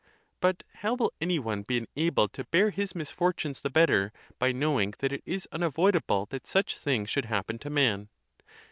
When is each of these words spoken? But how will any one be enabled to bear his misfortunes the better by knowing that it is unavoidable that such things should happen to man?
But 0.39 0.63
how 0.77 0.95
will 0.95 1.13
any 1.21 1.37
one 1.37 1.61
be 1.61 1.77
enabled 1.95 2.33
to 2.33 2.45
bear 2.45 2.71
his 2.71 2.95
misfortunes 2.95 3.61
the 3.61 3.69
better 3.69 4.11
by 4.39 4.51
knowing 4.51 4.95
that 4.97 5.13
it 5.13 5.21
is 5.27 5.47
unavoidable 5.51 6.25
that 6.31 6.47
such 6.47 6.75
things 6.79 7.07
should 7.11 7.25
happen 7.25 7.59
to 7.59 7.69
man? 7.69 8.09